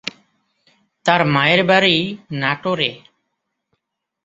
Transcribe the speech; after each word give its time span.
তার 1.05 1.21
মায়ের 1.33 1.61
বাড়ি 1.69 1.95
নাটোরে। 2.41 2.91